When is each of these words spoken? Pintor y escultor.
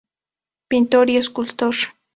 Pintor 0.67 1.11
y 1.11 1.17
escultor. 1.17 1.75